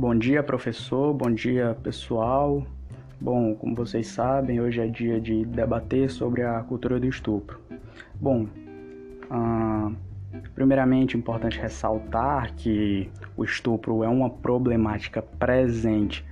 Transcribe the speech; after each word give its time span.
Bom 0.00 0.14
dia, 0.14 0.42
professor. 0.42 1.12
Bom 1.12 1.30
dia, 1.30 1.76
pessoal. 1.82 2.66
Bom, 3.20 3.54
como 3.54 3.74
vocês 3.74 4.06
sabem, 4.06 4.58
hoje 4.58 4.80
é 4.80 4.86
dia 4.86 5.20
de 5.20 5.44
debater 5.44 6.08
sobre 6.08 6.42
a 6.42 6.58
cultura 6.62 6.98
do 6.98 7.06
estupro. 7.06 7.60
Bom, 8.18 8.46
uh, 9.30 9.94
primeiramente, 10.54 11.16
é 11.16 11.18
importante 11.18 11.60
ressaltar 11.60 12.54
que 12.54 13.10
o 13.36 13.44
estupro 13.44 14.02
é 14.02 14.08
uma 14.08 14.30
problemática 14.30 15.20
presente 15.20 16.24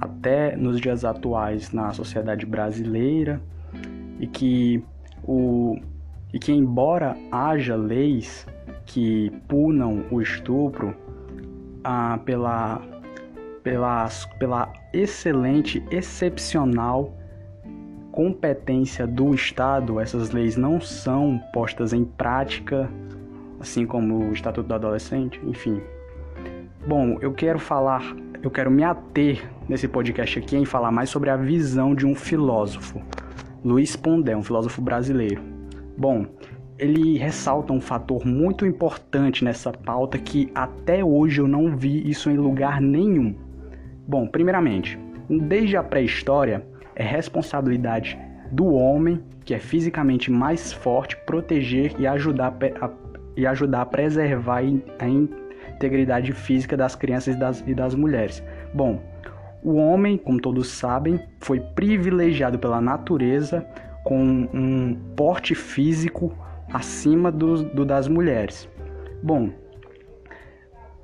até 0.00 0.54
nos 0.54 0.80
dias 0.80 1.04
atuais 1.04 1.72
na 1.72 1.92
sociedade 1.92 2.46
brasileira 2.46 3.42
e 4.20 4.28
que 4.28 4.84
o 5.24 5.76
e 6.32 6.38
que 6.38 6.52
embora 6.52 7.16
haja 7.32 7.74
leis 7.74 8.46
que 8.84 9.32
punam 9.48 10.04
o 10.12 10.22
estupro 10.22 10.94
ah, 11.82 12.20
pela 12.24 12.95
pela, 13.66 14.08
pela 14.38 14.72
excelente, 14.92 15.82
excepcional 15.90 17.12
competência 18.12 19.08
do 19.08 19.34
Estado, 19.34 19.98
essas 19.98 20.30
leis 20.30 20.56
não 20.56 20.80
são 20.80 21.40
postas 21.52 21.92
em 21.92 22.04
prática, 22.04 22.88
assim 23.58 23.84
como 23.84 24.28
o 24.28 24.32
Estatuto 24.32 24.68
do 24.68 24.74
Adolescente, 24.74 25.40
enfim. 25.44 25.82
Bom, 26.86 27.18
eu 27.20 27.32
quero 27.34 27.58
falar, 27.58 28.14
eu 28.40 28.52
quero 28.52 28.70
me 28.70 28.84
ater 28.84 29.44
nesse 29.68 29.88
podcast 29.88 30.38
aqui 30.38 30.56
em 30.56 30.64
falar 30.64 30.92
mais 30.92 31.10
sobre 31.10 31.28
a 31.28 31.36
visão 31.36 31.92
de 31.92 32.06
um 32.06 32.14
filósofo, 32.14 33.02
Luiz 33.64 33.96
Pondé, 33.96 34.36
um 34.36 34.44
filósofo 34.44 34.80
brasileiro. 34.80 35.42
Bom, 35.98 36.24
ele 36.78 37.18
ressalta 37.18 37.72
um 37.72 37.80
fator 37.80 38.24
muito 38.24 38.64
importante 38.64 39.44
nessa 39.44 39.72
pauta 39.72 40.18
que 40.18 40.52
até 40.54 41.04
hoje 41.04 41.40
eu 41.40 41.48
não 41.48 41.76
vi 41.76 42.08
isso 42.08 42.30
em 42.30 42.36
lugar 42.36 42.80
nenhum 42.80 43.44
Bom, 44.06 44.26
primeiramente, 44.26 44.98
desde 45.28 45.76
a 45.76 45.82
pré-história, 45.82 46.64
é 46.94 47.02
responsabilidade 47.02 48.18
do 48.52 48.66
homem, 48.72 49.20
que 49.44 49.52
é 49.52 49.58
fisicamente 49.58 50.30
mais 50.30 50.72
forte, 50.72 51.16
proteger 51.26 51.94
e 51.98 52.06
ajudar 52.06 52.56
a, 52.80 52.90
e 53.36 53.46
ajudar 53.46 53.82
a 53.82 53.86
preservar 53.86 54.62
a 54.98 55.08
integridade 55.08 56.32
física 56.32 56.76
das 56.76 56.94
crianças 56.94 57.34
e 57.34 57.38
das, 57.38 57.64
e 57.66 57.74
das 57.74 57.94
mulheres. 57.94 58.42
Bom, 58.72 59.02
o 59.62 59.74
homem, 59.74 60.16
como 60.16 60.40
todos 60.40 60.68
sabem, 60.68 61.20
foi 61.40 61.58
privilegiado 61.58 62.58
pela 62.58 62.80
natureza 62.80 63.66
com 64.04 64.48
um 64.54 64.94
porte 65.16 65.54
físico 65.54 66.32
acima 66.72 67.32
do, 67.32 67.64
do 67.64 67.84
das 67.84 68.06
mulheres. 68.06 68.68
Bom, 69.22 69.50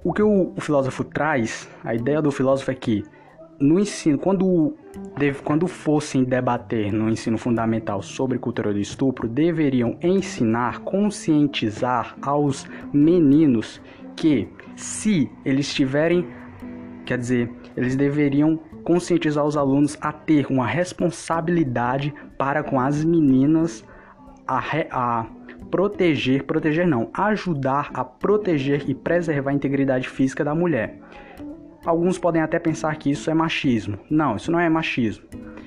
o 0.05 0.13
que 0.13 0.23
o, 0.23 0.53
o, 0.57 0.61
filósofo 0.61 1.05
traz, 1.05 1.69
a 1.85 1.95
ideia 1.95 2.21
do 2.21 2.31
filósofo 2.31 2.71
é 2.71 2.75
que 2.75 3.05
no 3.61 3.79
ensino, 3.79 4.19
quando, 4.19 4.75
deve, 5.17 5.41
quando 5.43 5.69
fossem 5.69 6.25
debater 6.25 6.93
no 6.93 7.09
ensino 7.09 7.39
fundamental 7.39 8.03
sobre 8.03 8.39
cultura 8.39 8.73
do 8.73 8.79
estupro, 8.81 9.29
deveriam 9.29 9.97
ensinar, 10.03 10.81
conscientizar 10.81 12.17
aos 12.21 12.67
meninos 12.93 13.81
que 14.17 14.49
se 14.75 15.31
eles 15.45 15.73
tiverem, 15.73 16.27
quer 17.07 17.19
dizer, 17.19 17.51
eles 17.77 17.95
deveriam 17.95 18.59
conscientizar 18.83 19.45
os 19.45 19.57
alunos 19.57 19.97
a 20.01 20.13
ter 20.13 20.47
uma 20.51 20.67
responsabilidade 20.67 22.13
para 22.37 22.65
com 22.65 22.81
as 22.81 23.05
meninas 23.05 23.85
a, 24.47 24.61
a 24.91 25.27
proteger, 25.71 26.45
proteger 26.45 26.87
não, 26.87 27.11
ajudar 27.15 27.91
a 27.95 28.05
proteger 28.05 28.89
e 28.89 28.95
preservar 28.95 29.51
a 29.51 29.55
integridade 29.55 30.09
física 30.09 30.45
da 30.45 30.55
mulher. 30.55 30.99
Alguns 31.85 32.19
podem 32.19 32.41
até 32.41 32.59
pensar 32.59 32.95
que 32.97 33.11
isso 33.11 33.31
é 33.31 33.35
machismo. 33.35 33.99
Não, 34.09 34.37
isso 34.37 34.53
não 34.53 34.61
é 34.61 34.69
machismo. 34.69 35.25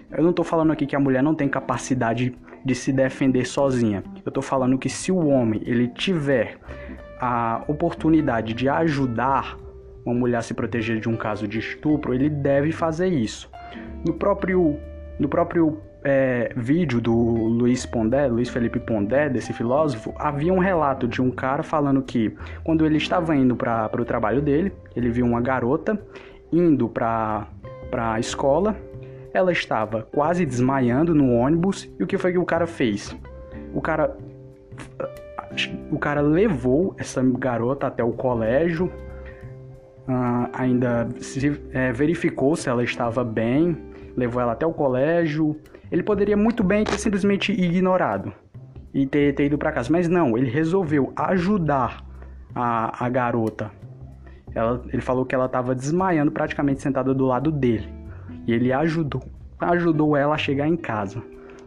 Eu 0.10 0.24
não 0.24 0.30
estou 0.30 0.46
falando 0.46 0.72
aqui 0.72 0.86
que 0.86 0.96
a 0.96 1.00
mulher 1.00 1.22
não 1.22 1.36
tem 1.36 1.50
capacidade 1.50 2.34
de 2.64 2.74
se 2.74 2.94
defender 2.94 3.46
sozinha. 3.46 4.04
Eu 4.26 4.30
estou 4.30 4.42
falando 4.42 4.78
que 4.78 4.90
se 4.90 5.12
o 5.12 5.28
homem 5.28 5.62
ele 5.66 5.88
tiver 5.90 6.58
a 7.20 7.64
oportunidade 7.68 8.54
de 8.54 8.70
ajudar 8.70 9.58
uma 10.06 10.16
mulher 10.16 10.38
a 10.38 10.42
se 10.42 10.54
proteger 10.54 11.00
de 11.00 11.10
um 11.10 11.16
caso 11.16 11.48
de 11.48 11.60
estupro, 11.60 12.14
ele 12.14 12.30
deve 12.30 12.72
fazer 12.72 13.08
isso. 13.08 13.50
No 14.06 14.14
próprio, 14.14 14.78
no 15.20 15.28
próprio 15.28 15.80
é, 16.06 16.52
vídeo 16.56 17.02
do 17.02 17.14
Luiz 17.14 17.84
Pondé, 17.84 18.28
Luiz 18.28 18.48
Felipe 18.48 18.80
Pondé, 18.80 19.28
desse 19.28 19.52
filósofo, 19.52 20.14
havia 20.20 20.54
um 20.54 20.60
relato 20.60 21.08
de 21.08 21.20
um 21.20 21.32
cara 21.32 21.64
falando 21.64 22.04
que 22.04 22.32
quando 22.64 22.86
ele 22.86 22.98
estava 22.98 23.36
indo 23.36 23.56
para 23.56 23.90
o 24.00 24.06
trabalho 24.06 24.40
dele, 24.40 24.72
ele 24.96 25.10
viu 25.10 25.26
uma 25.26 25.42
garota 25.42 26.00
indo 26.54 26.88
para 26.88 27.48
a 27.92 28.20
escola, 28.20 28.78
ela 29.34 29.52
estava 29.52 30.04
quase 30.04 30.46
desmaiando 30.46 31.16
no 31.16 31.34
ônibus 31.34 31.92
e 32.00 32.04
o 32.04 32.08
que 32.08 32.20
foi 32.20 32.32
que 32.32 32.38
o 32.38 32.46
cara 32.46 32.68
fez? 32.68 33.18
O 33.74 33.82
cara 33.82 34.16
o 35.90 35.98
cara 35.98 36.22
levou 36.22 36.94
essa 37.00 37.24
garota 37.24 37.88
até 37.88 38.04
o 38.04 38.12
colégio, 38.12 38.86
uh, 40.08 40.50
ainda 40.54 41.08
se, 41.20 41.60
é, 41.72 41.92
verificou 41.94 42.56
se 42.56 42.70
ela 42.70 42.84
estava 42.84 43.24
bem, 43.24 43.78
levou 44.16 44.42
ela 44.42 44.52
até 44.52 44.66
o 44.66 44.74
colégio, 44.74 45.60
ele 45.92 46.04
poderia 46.04 46.36
muito 46.36 46.64
bem 46.64 46.84
ter 46.84 46.98
simplesmente 46.98 47.52
ignorado 47.52 48.34
e 48.94 49.06
ter, 49.06 49.34
ter 49.36 49.46
ido 49.46 49.58
para 49.58 49.72
casa, 49.72 49.92
mas 49.92 50.08
não, 50.08 50.38
ele 50.38 50.50
resolveu 50.50 51.12
ajudar 51.16 52.04
a, 52.54 53.06
a 53.06 53.10
garota. 53.10 53.72
Ela, 54.54 54.82
ele 54.92 55.02
falou 55.02 55.26
que 55.26 55.36
ela 55.36 55.46
estava 55.46 55.76
desmaiando 55.76 56.32
praticamente 56.32 56.82
sentada 56.82 57.14
do 57.14 57.26
lado 57.26 57.52
dele. 57.52 57.90
E 58.48 58.54
ele 58.54 58.72
ajudou, 58.72 59.22
ajudou 59.60 60.16
ela 60.16 60.36
a 60.36 60.38
chegar 60.38 60.68
em 60.68 60.78
casa, 60.78 61.22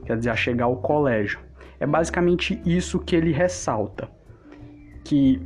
quer 0.06 0.16
dizer, 0.16 0.30
a 0.30 0.36
chegar 0.36 0.64
ao 0.64 0.76
colégio. 0.76 1.38
É 1.78 1.86
basicamente 1.86 2.60
isso 2.64 2.98
que 2.98 3.14
ele 3.14 3.30
ressalta, 3.30 4.08
que 5.04 5.40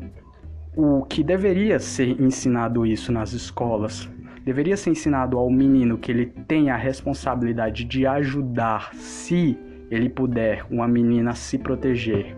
o 0.77 1.03
que 1.03 1.23
deveria 1.23 1.79
ser 1.79 2.21
ensinado 2.21 2.87
isso 2.87 3.13
nas 3.13 3.33
escolas 3.33 4.09
Deveria 4.45 4.77
ser 4.77 4.91
ensinado 4.91 5.39
ao 5.39 5.49
menino 5.49 5.97
que 5.97 6.11
ele 6.11 6.27
tem 6.27 6.69
a 6.71 6.77
responsabilidade 6.77 7.85
de 7.85 8.07
ajudar, 8.07 8.93
se 8.95 9.57
ele 9.89 10.09
puder, 10.09 10.65
uma 10.69 10.89
menina 10.89 11.31
a 11.31 11.35
se 11.35 11.59
proteger. 11.59 12.37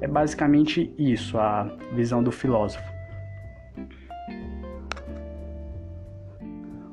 É 0.00 0.06
basicamente 0.06 0.94
isso 0.96 1.36
a 1.38 1.64
visão 1.92 2.22
do 2.22 2.30
filósofo. 2.30 2.84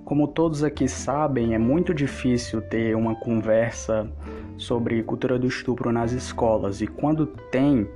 Como 0.03 0.27
todos 0.27 0.63
aqui 0.63 0.87
sabem, 0.87 1.53
é 1.53 1.57
muito 1.57 1.93
difícil 1.93 2.61
ter 2.61 2.95
uma 2.95 3.15
conversa 3.15 4.09
sobre 4.57 5.03
cultura 5.03 5.37
do 5.37 5.47
estupro 5.47 5.91
nas 5.91 6.11
escolas 6.11 6.81
e 6.81 6.87
quando 6.87 7.27
tem 7.27 7.87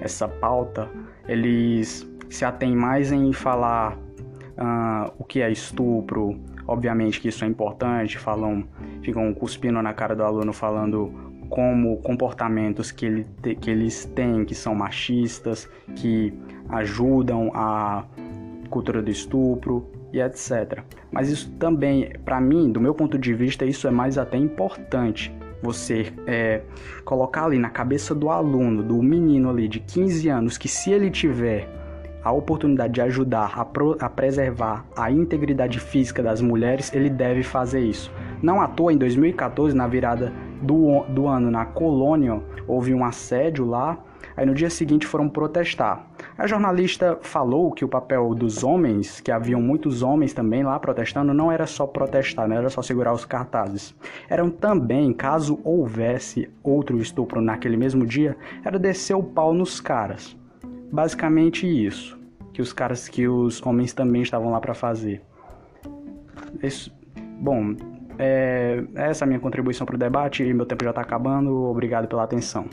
essa 0.00 0.28
pauta, 0.28 0.88
eles 1.26 2.08
se 2.28 2.44
atêm 2.44 2.76
mais 2.76 3.10
em 3.10 3.32
falar 3.32 3.98
uh, 4.58 5.12
o 5.18 5.24
que 5.24 5.40
é 5.40 5.50
estupro, 5.50 6.38
obviamente 6.66 7.20
que 7.20 7.28
isso 7.28 7.44
é 7.44 7.48
importante, 7.48 8.18
falam, 8.18 8.64
ficam 9.02 9.32
cuspindo 9.34 9.80
na 9.82 9.92
cara 9.92 10.14
do 10.14 10.22
aluno 10.22 10.52
falando 10.52 11.12
como 11.48 11.98
comportamentos 11.98 12.90
que, 12.90 13.06
ele 13.06 13.26
te, 13.42 13.54
que 13.54 13.70
eles 13.70 14.04
têm 14.06 14.44
que 14.44 14.54
são 14.54 14.74
machistas, 14.74 15.68
que 15.96 16.32
ajudam 16.68 17.50
a 17.54 18.04
cultura 18.70 19.02
do 19.02 19.10
estupro 19.10 19.88
e 20.12 20.20
etc. 20.20 20.80
Mas 21.10 21.28
isso 21.28 21.50
também, 21.52 22.12
para 22.24 22.40
mim, 22.40 22.72
do 22.72 22.80
meu 22.80 22.94
ponto 22.94 23.18
de 23.18 23.34
vista, 23.34 23.64
isso 23.64 23.86
é 23.86 23.90
mais 23.90 24.18
até 24.18 24.36
importante. 24.36 25.32
Você 25.62 26.12
é, 26.26 26.62
colocar 27.04 27.44
ali 27.44 27.58
na 27.58 27.70
cabeça 27.70 28.14
do 28.14 28.28
aluno, 28.30 28.82
do 28.82 29.02
menino 29.02 29.48
ali 29.48 29.68
de 29.68 29.80
15 29.80 30.28
anos, 30.28 30.58
que 30.58 30.68
se 30.68 30.90
ele 30.90 31.10
tiver 31.10 31.68
a 32.24 32.32
oportunidade 32.32 32.94
de 32.94 33.02
ajudar 33.02 33.52
a, 33.54 33.64
pro, 33.64 33.96
a, 34.00 34.08
preservar 34.08 34.86
a 34.96 35.10
integridade 35.10 35.78
física 35.78 36.22
das 36.22 36.40
mulheres, 36.40 36.92
ele 36.94 37.10
deve 37.10 37.42
fazer 37.42 37.80
isso. 37.80 38.10
Não 38.42 38.62
à 38.62 38.66
toa, 38.66 38.92
em 38.92 38.96
2014, 38.96 39.76
na 39.76 39.86
virada 39.86 40.32
do, 40.62 41.02
do 41.08 41.26
ano 41.26 41.50
na 41.50 41.66
colônia, 41.66 42.40
houve 42.66 42.94
um 42.94 43.04
assédio 43.04 43.66
lá. 43.66 43.98
Aí 44.36 44.44
no 44.44 44.54
dia 44.54 44.70
seguinte 44.70 45.06
foram 45.06 45.28
protestar. 45.28 46.06
A 46.36 46.46
jornalista 46.46 47.18
falou 47.20 47.70
que 47.70 47.84
o 47.84 47.88
papel 47.88 48.34
dos 48.34 48.64
homens, 48.64 49.20
que 49.20 49.30
haviam 49.30 49.60
muitos 49.60 50.02
homens 50.02 50.32
também 50.32 50.64
lá 50.64 50.78
protestando, 50.80 51.32
não 51.32 51.52
era 51.52 51.66
só 51.66 51.86
protestar, 51.86 52.48
não 52.48 52.56
era 52.56 52.68
só 52.68 52.82
segurar 52.82 53.12
os 53.12 53.24
cartazes. 53.24 53.94
Eram 54.28 54.50
também, 54.50 55.12
caso 55.12 55.60
houvesse 55.62 56.50
outro 56.64 56.98
estupro 56.98 57.40
naquele 57.40 57.76
mesmo 57.76 58.04
dia, 58.04 58.36
era 58.64 58.78
descer 58.78 59.14
o 59.14 59.22
pau 59.22 59.52
nos 59.54 59.80
caras. 59.80 60.36
Basicamente 60.94 61.66
isso 61.66 62.16
que 62.52 62.62
os 62.62 62.72
caras, 62.72 63.08
que 63.08 63.26
os 63.26 63.60
homens 63.66 63.92
também 63.92 64.22
estavam 64.22 64.52
lá 64.52 64.60
para 64.60 64.74
fazer. 64.74 65.20
Isso, 66.62 66.96
bom, 67.40 67.74
é, 68.16 68.80
essa 68.94 69.24
é 69.24 69.26
a 69.26 69.28
minha 69.28 69.40
contribuição 69.40 69.84
para 69.84 69.96
o 69.96 69.98
debate. 69.98 70.44
Meu 70.54 70.64
tempo 70.64 70.84
já 70.84 70.90
está 70.90 71.02
acabando. 71.02 71.52
Obrigado 71.64 72.06
pela 72.06 72.22
atenção. 72.22 72.66